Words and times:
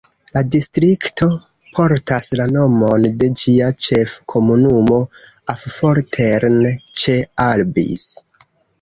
La 0.35 0.41
distrikto 0.53 1.27
portas 1.79 2.31
la 2.39 2.47
nomon 2.55 3.05
de 3.21 3.29
ĝia 3.43 3.69
ĉef-komunumo 3.87 5.01
Affoltern 5.59 6.61
ĉe 7.03 7.23
Albis. 7.51 8.13